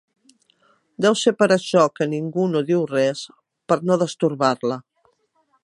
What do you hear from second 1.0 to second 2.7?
Deu ser per això que ningú no